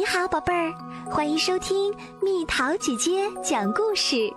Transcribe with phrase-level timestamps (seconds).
[0.00, 0.72] 你好，宝贝儿，
[1.10, 4.32] 欢迎收听蜜桃姐姐讲故事。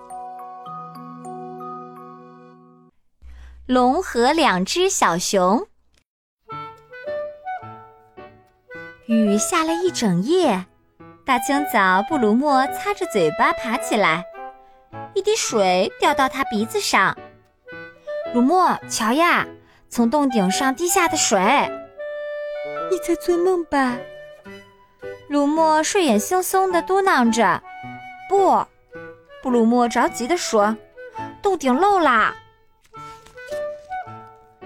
[3.65, 5.65] 龙和两只小熊。
[9.05, 10.65] 雨下了一整夜，
[11.25, 14.25] 大清早，布鲁莫擦着嘴巴爬起来，
[15.13, 17.17] 一滴水掉到他鼻子上。
[18.33, 19.47] 鲁莫，瞧呀，
[19.87, 21.39] 从洞顶上滴下的水。
[22.91, 23.95] 你在做梦吧？
[25.33, 27.59] 鲁莫睡眼惺忪地嘟囔着
[28.29, 28.63] ：“不。”
[29.41, 30.77] 布鲁莫着急地说
[31.41, 32.35] ：“洞顶漏啦！”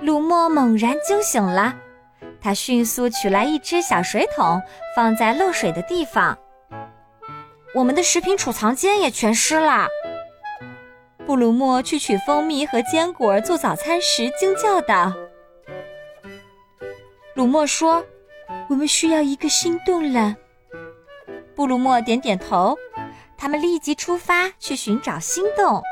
[0.01, 1.73] 鲁莫猛然惊醒了，
[2.41, 4.61] 他迅速取来一只小水桶，
[4.93, 6.37] 放在漏水的地方。
[7.73, 9.87] 我们的食品储藏间也全湿了。
[11.25, 15.13] 布鲁莫去取蜂蜜和坚果做早餐时惊叫道
[17.35, 18.05] ：“鲁莫说，
[18.69, 20.35] 我们需要一个新洞了。”
[21.67, 22.77] 布鲁莫点点头，
[23.37, 25.83] 他们立即出发去寻找新洞。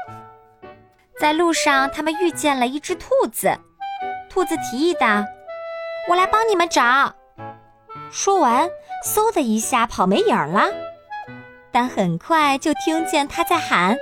[1.20, 3.60] 在路上，他们遇见了一只兔子。
[4.30, 5.26] 兔子提议道
[6.08, 7.14] ：“我来帮你们找。”
[8.10, 8.70] 说完，
[9.06, 10.70] 嗖的一下跑没影了。
[11.74, 13.98] 但很快就听见他在喊：“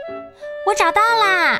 [0.69, 1.59] 我找到啦！”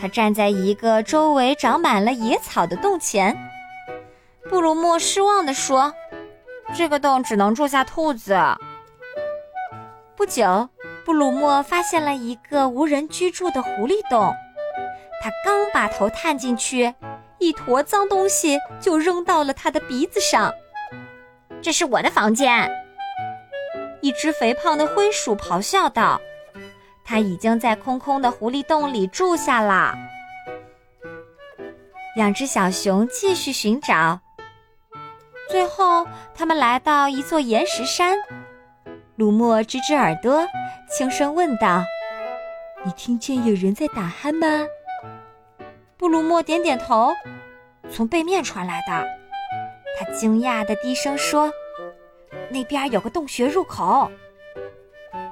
[0.00, 3.36] 他站在一个周围长满了野草的洞前。
[4.48, 5.92] 布鲁莫失望地说。
[6.72, 8.38] 这个洞只能住下兔子。
[10.20, 10.68] 不久，
[11.02, 14.30] 布鲁莫发现了一个无人居住的狐狸洞。
[15.22, 16.94] 他刚把头探进去，
[17.38, 20.52] 一坨脏东西就扔到了他的鼻子上。
[21.62, 22.70] 这是我的房间！
[24.02, 26.20] 一只肥胖的灰鼠咆哮道
[27.02, 29.94] ：“他已经在空空的狐狸洞里住下了。”
[32.14, 34.20] 两只小熊继续寻找。
[35.48, 38.18] 最后，他们来到一座岩石山。
[39.20, 40.48] 鲁莫支支耳朵，
[40.88, 41.84] 轻声问道
[42.82, 44.66] ：“你听见有人在打鼾吗？”
[45.98, 47.12] 布鲁莫点点头，
[47.90, 49.06] 从背面传来的。
[49.98, 51.52] 他惊讶地低声说
[52.48, 54.10] ：“那边有个洞穴入口。”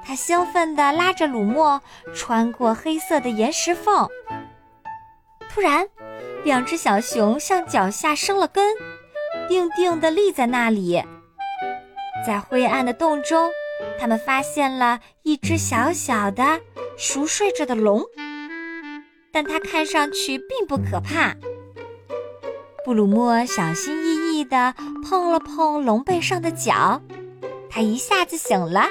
[0.05, 1.81] 他兴奋地拉着鲁莫
[2.13, 4.07] 穿过黑色的岩石缝。
[5.49, 5.87] 突然，
[6.43, 8.75] 两只小熊向脚下生了根。
[9.47, 11.03] 定定地立在那里，
[12.23, 13.49] 在灰暗的洞中，
[13.99, 16.59] 他们发现了一只小小的
[16.97, 18.03] 熟睡着的龙，
[19.31, 21.35] 但它看上去并不可怕。
[22.85, 24.73] 布鲁莫小心翼翼地
[25.03, 27.01] 碰了碰龙背上的角，
[27.69, 28.87] 它一下子醒了。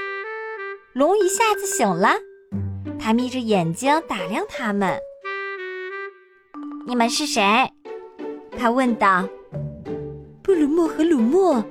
[0.92, 2.14] 龙一下子醒了，
[2.98, 4.98] 它眯着眼睛打量他们。
[6.86, 7.42] “你们是谁？”
[8.58, 9.28] 他问道。
[10.42, 11.62] 布鲁莫和鲁莫，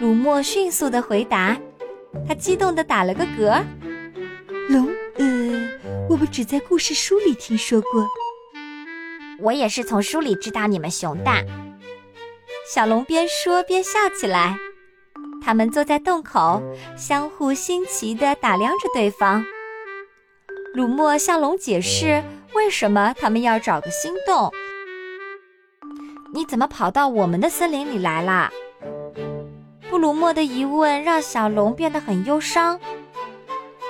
[0.00, 1.58] 鲁莫迅速的回答，
[2.26, 3.64] 他激动的打了个嗝。
[4.68, 5.68] 龙，呃，
[6.08, 8.06] 我们只在故事书里听说过。
[9.40, 11.42] 我也是从书里知道你们熊大。
[12.72, 14.58] 小龙边说边笑起来。
[15.42, 16.60] 他们坐在洞口，
[16.96, 19.44] 相互新奇的打量着对方。
[20.74, 22.22] 鲁默向龙解释
[22.54, 24.50] 为什么他们要找个新洞。
[26.34, 28.50] 你怎么跑到我们的森林里来啦？
[29.90, 32.78] 布鲁莫的疑问让小龙变得很忧伤。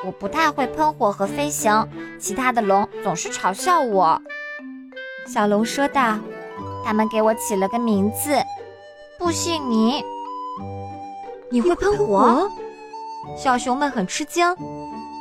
[0.05, 4.21] 我不太会喷火和飞行，其他的龙总是嘲笑我。
[5.27, 6.19] 小龙说道
[6.85, 8.37] ：“他们给我起了个名字，
[9.19, 10.05] 不信你。”
[11.51, 12.49] 你会喷火？
[13.37, 14.55] 小熊们很吃惊。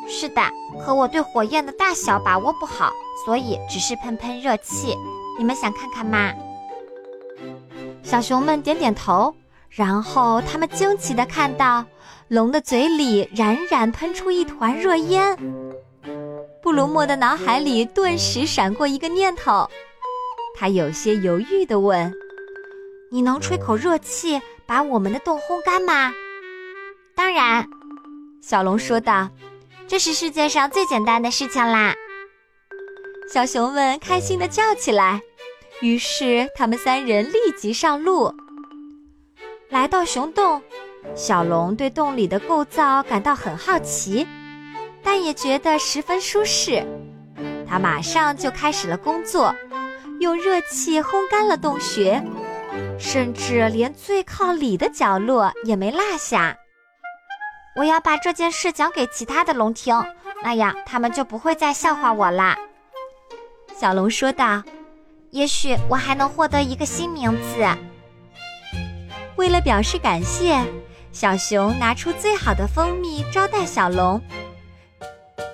[0.07, 0.41] 是的，
[0.83, 2.91] 可我对火焰的大小把握不好，
[3.25, 4.95] 所以只是喷喷热气。
[5.39, 6.31] 你们想看看吗？
[8.03, 9.33] 小熊们点点头，
[9.69, 11.85] 然后他们惊奇地看到
[12.27, 15.37] 龙的嘴里冉冉喷出一团热烟。
[16.61, 19.69] 布鲁莫的脑海里顿时闪过一个念头，
[20.55, 22.11] 他有些犹豫地问
[23.11, 26.11] ：“你能吹口热气把我们的洞烘干吗
[27.15, 27.67] ？”“当然。”
[28.41, 29.29] 小龙说道
[29.87, 31.93] ，“这是世界上最简单的事情啦。”
[33.31, 35.21] 小熊们开心地叫起来。
[35.81, 38.33] 于是，他们三人立即上路，
[39.75, 40.61] 来到熊洞。
[41.15, 44.25] 小龙对洞里的构造感到很好奇，
[45.03, 46.81] 但也觉得十分舒适。
[47.67, 49.53] 他马上就开始了工作，
[50.21, 52.23] 用热气烘干了洞穴，
[52.97, 56.55] 甚至连最靠里的角落也没落下。
[57.75, 59.93] 我要把这件事讲给其他的龙听，
[60.41, 62.57] 那样他们就不会再笑话我啦。”
[63.77, 64.63] 小龙说道。
[65.31, 67.67] 也许我还能获得一个新名字。
[69.35, 70.61] 为了表示感谢，
[71.11, 74.21] 小熊拿出最好的蜂蜜招待小龙。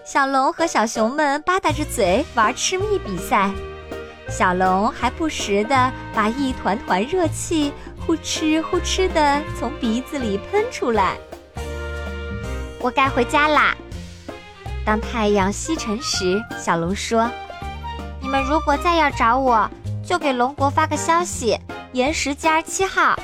[0.06, 3.50] 小龙和小熊们吧嗒着嘴玩吃蜜比赛，
[4.30, 7.74] 小龙还不时地把一团团热气
[8.06, 11.16] 呼哧呼哧地从鼻子里喷出来。
[12.80, 13.76] 我该回家啦。
[14.86, 17.30] 当太阳西沉时，小龙说
[18.22, 19.70] ：“你们如果再要找我，
[20.06, 21.58] 就给龙国发个消息，
[21.94, 23.16] 岩石街儿七号。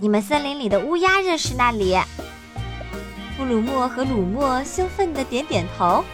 [0.00, 1.96] 你们森林里的乌鸦认识那里。”
[3.36, 6.04] 布鲁莫和鲁莫兴奋地点点头。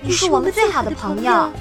[0.00, 1.52] 你是我们最好的朋友。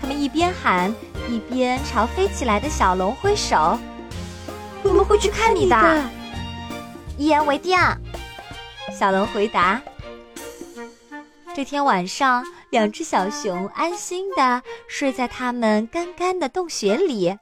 [0.00, 0.94] 他们一边喊，
[1.28, 3.78] 一边朝飞起来的小龙挥手。
[4.82, 6.04] 我们会去看你的。
[7.16, 7.78] 一言为定。
[8.92, 9.80] 小龙回答。
[11.54, 17.36] 这天晚上，两只小熊安心地睡在他们干干的洞穴里。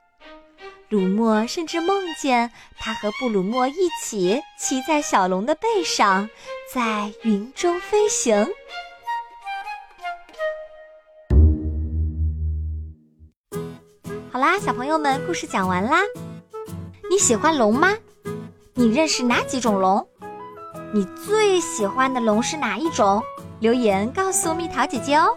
[0.91, 6.31] 鲁莫甚至梦见他和布鲁莫一起骑在小龙的背上，
[6.75, 8.47] 在云中飞行。
[14.33, 15.99] 好啦，小朋友们，故事讲完啦。
[17.11, 17.95] 你喜欢龙吗？
[18.73, 20.09] 你认识哪几种龙？
[20.95, 23.23] 你最喜欢的龙是哪一种？
[23.61, 25.37] 留言告诉蜜桃姐姐哦。